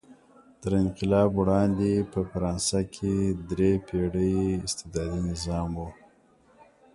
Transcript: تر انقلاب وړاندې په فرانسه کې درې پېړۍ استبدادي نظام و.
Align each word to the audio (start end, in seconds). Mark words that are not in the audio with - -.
تر 0.61 0.71
انقلاب 0.83 1.29
وړاندې 1.35 1.91
په 2.13 2.19
فرانسه 2.31 2.79
کې 2.93 3.13
درې 3.49 3.71
پېړۍ 3.87 4.35
استبدادي 4.67 5.21
نظام 5.31 5.69
و. 5.77 5.79